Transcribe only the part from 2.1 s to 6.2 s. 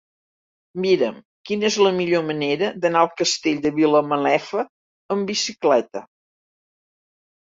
manera d'anar al Castell de Vilamalefa amb bicicleta.